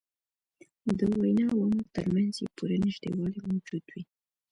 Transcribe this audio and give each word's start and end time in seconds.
د 0.97 0.99
وینا 1.19 1.45
او 1.53 1.59
عمل 1.65 1.83
تر 1.95 2.05
منځ 2.13 2.33
یې 2.41 2.47
پوره 2.55 2.75
نژدېوالی 2.85 3.39
موجود 3.49 3.83
وي. 3.93 4.03